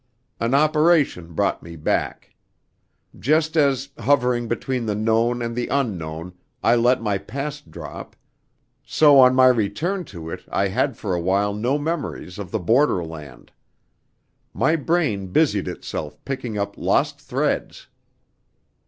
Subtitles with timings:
[0.39, 2.33] An operation brought me back.
[3.19, 8.15] Just as, hovering between the known and the unknown, I let my past drop,
[8.83, 12.57] so on my return to it I had for a while no memories of the
[12.59, 13.51] borderland.
[14.55, 17.85] My brain busied itself picking up lost threads.